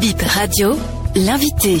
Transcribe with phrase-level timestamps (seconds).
[0.00, 0.76] Bip Radio,
[1.14, 1.78] l'invité.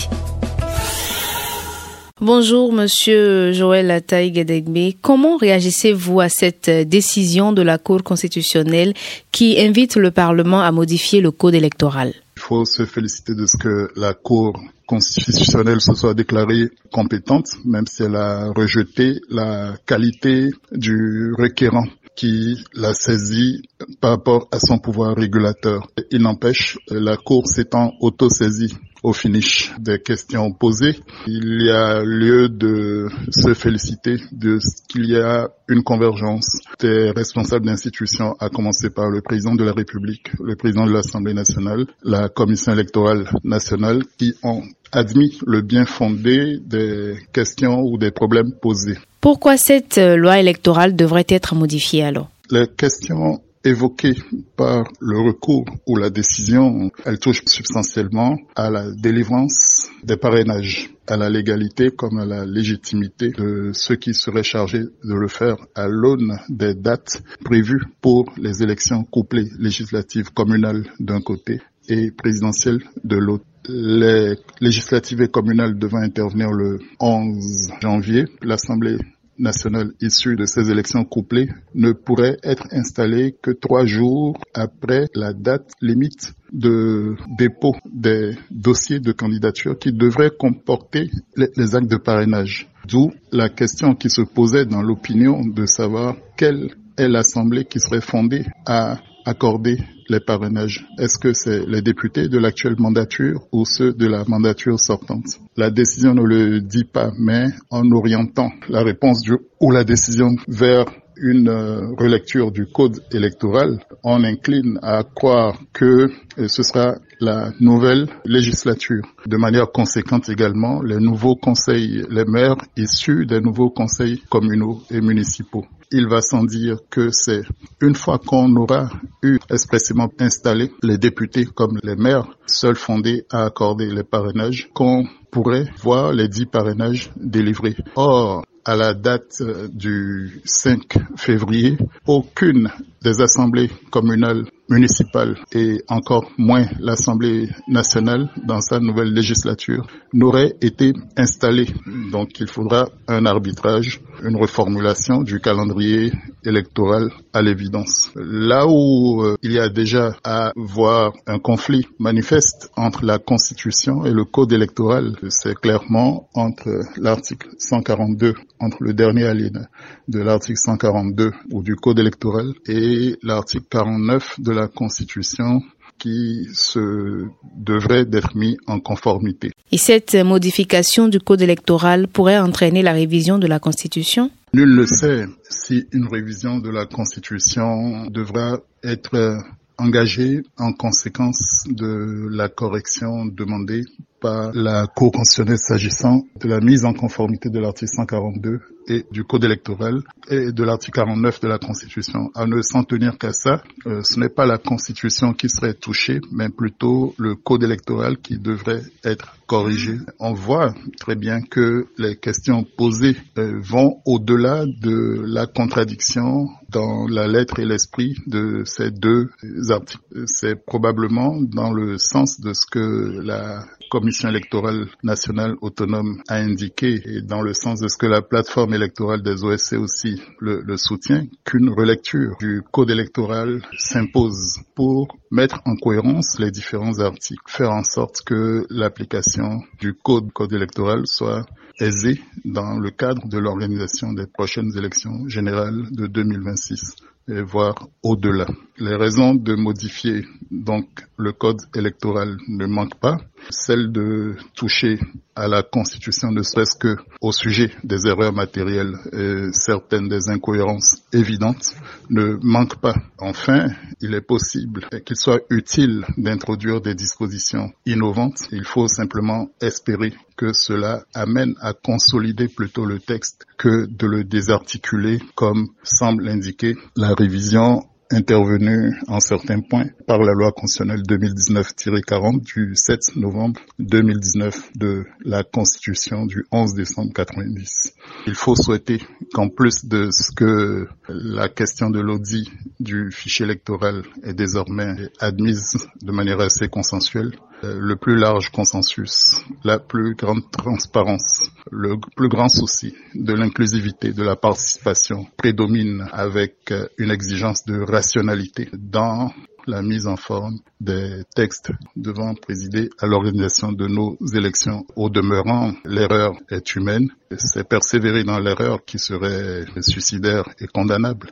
[2.20, 8.94] Bonjour, monsieur Joël Ataï Comment réagissez-vous à cette décision de la Cour constitutionnelle
[9.32, 12.14] qui invite le Parlement à modifier le code électoral?
[12.36, 17.86] Il faut se féliciter de ce que la Cour constitutionnelle se soit déclarée compétente, même
[17.86, 23.62] si elle a rejeté la qualité du requérant qui l'a saisi
[24.00, 25.88] par rapport à son pouvoir régulateur.
[26.10, 28.74] Il n'empêche, la Cour s'étant auto-saisie
[29.04, 35.04] au finish des questions posées, il y a lieu de se féliciter de ce qu'il
[35.04, 36.46] y a une convergence
[36.80, 41.34] des responsables d'institutions, à commencer par le président de la République, le président de l'Assemblée
[41.34, 48.10] nationale, la Commission électorale nationale, qui ont admis le bien fondé des questions ou des
[48.10, 48.96] problèmes posés.
[49.20, 52.30] Pourquoi cette euh, loi électorale devrait être modifiée alors?
[52.50, 54.14] Les questions évoquées
[54.56, 61.16] par le recours ou la décision, elles touchent substantiellement à la délivrance des parrainages, à
[61.16, 65.88] la légalité comme à la légitimité de ceux qui seraient chargés de le faire à
[65.88, 73.16] l'aune des dates prévues pour les élections couplées législatives communales d'un côté et présidentielles de
[73.16, 73.44] l'autre.
[73.66, 78.98] Les législatives et communales devant intervenir le 11 janvier, l'Assemblée
[79.38, 85.32] nationale issue de ces élections couplées ne pourrait être installée que trois jours après la
[85.32, 92.68] date limite de dépôt des dossiers de candidature qui devraient comporter les, actes de parrainage.
[92.86, 98.00] D'où la question qui se posait dans l'opinion de savoir quelle est l'Assemblée qui serait
[98.00, 99.78] fondée à accorder
[100.08, 100.86] les parrainages.
[100.98, 105.40] Est-ce que c'est les députés de l'actuelle mandature ou ceux de la mandature sortante?
[105.56, 110.36] La décision ne le dit pas, mais en orientant la réponse du, ou la décision
[110.46, 110.84] vers
[111.16, 117.52] une euh, relecture du code électoral, on incline à croire que euh, ce sera la
[117.60, 119.02] nouvelle législature.
[119.26, 125.00] De manière conséquente également, les nouveaux conseils, les maires issus des nouveaux conseils communaux et
[125.00, 125.64] municipaux
[125.96, 127.42] il va sans dire que c'est
[127.80, 128.90] une fois qu'on aura
[129.22, 135.04] eu expressément installé les députés comme les maires, seuls fondés à accorder les parrainages, qu'on
[135.30, 137.76] pourrait voir les dix parrainages délivrés.
[137.94, 139.42] Or, à la date
[139.72, 140.80] du 5
[141.16, 141.76] février,
[142.06, 142.70] aucune
[143.02, 150.92] des assemblées communales municipales et encore moins l'Assemblée nationale dans sa nouvelle législature n'aurait été
[151.16, 151.68] installée.
[152.10, 156.12] Donc il faudra un arbitrage, une reformulation du calendrier
[156.44, 158.10] électoral à l'évidence.
[158.16, 164.04] Là où euh, il y a déjà à voir un conflit manifeste entre la Constitution
[164.06, 169.68] et le Code électoral, c'est clairement entre l'article 142, entre le dernier alinéa
[170.08, 175.60] de l'article 142 ou du Code électoral et l'article 49 de la Constitution
[175.98, 179.52] qui se devrait d'être mis en conformité.
[179.72, 184.30] Et cette modification du code électoral pourrait entraîner la révision de la Constitution?
[184.52, 189.38] Nul ne sait si une révision de la Constitution devra être
[189.78, 193.82] engagée en conséquence de la correction demandée
[194.20, 199.24] par la Cour constitutionnelle s'agissant de la mise en conformité de l'article 142 et du
[199.24, 202.30] code électoral et de l'article 49 de la Constitution.
[202.34, 206.20] À ne s'en tenir qu'à ça, euh, ce n'est pas la Constitution qui serait touchée,
[206.32, 209.98] mais plutôt le code électoral qui devrait être corrigé.
[210.18, 217.06] On voit très bien que les questions posées euh, vont au-delà de la contradiction dans
[217.06, 219.30] la lettre et l'esprit de ces deux
[219.70, 220.02] articles.
[220.26, 227.00] C'est probablement dans le sens de ce que la Commission électorale nationale autonome a indiqué
[227.04, 230.76] et dans le sens de ce que la plateforme électorale des OSC aussi le, le
[230.76, 237.70] soutient, qu'une relecture du code électoral s'impose pour mettre en cohérence les différents articles, faire
[237.70, 241.46] en sorte que l'application du code, code électoral soit
[241.80, 246.96] aisée dans le cadre de l'organisation des prochaines élections générales de 2026
[247.28, 248.46] et voire au-delà.
[248.78, 250.86] Les raisons de modifier donc
[251.16, 253.18] le code électoral ne manquent pas.
[253.50, 254.98] Celle de toucher
[255.36, 261.02] à la Constitution ne serait-ce que au sujet des erreurs matérielles et certaines des incohérences
[261.12, 261.74] évidentes
[262.10, 262.94] ne manquent pas.
[263.18, 263.68] Enfin,
[264.00, 268.48] il est possible qu'il soit utile d'introduire des dispositions innovantes.
[268.50, 274.24] Il faut simplement espérer que cela amène à consolider plutôt le texte que de le
[274.24, 282.42] désarticuler comme semble l'indiquer la révision intervenu en certains points par la loi constitutionnelle 2019-40
[282.42, 287.94] du 7 novembre 2019 de la Constitution du 11 décembre 90.
[288.26, 289.02] Il faut souhaiter
[289.32, 295.88] qu'en plus de ce que la question de l'audit du fichier électoral est désormais admise
[296.02, 297.32] de manière assez consensuelle,
[297.64, 304.12] euh, le plus large consensus, la plus grande transparence, le plus grand souci de l'inclusivité,
[304.12, 309.30] de la participation prédomine avec euh, une exigence de rationalité dans
[309.66, 314.84] la mise en forme des textes devant présider à l'organisation de nos élections.
[314.96, 317.08] Au demeurant, l'erreur est humaine.
[317.36, 321.30] C'est persévérer dans l'erreur qui serait suicidaire et condamnable.